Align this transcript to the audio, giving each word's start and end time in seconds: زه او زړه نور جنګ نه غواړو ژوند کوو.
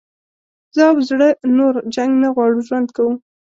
زه 0.75 0.83
او 0.91 0.97
زړه 1.09 1.27
نور 1.57 1.73
جنګ 1.95 2.11
نه 2.23 2.29
غواړو 2.35 2.65
ژوند 2.67 2.87
کوو. 2.95 3.13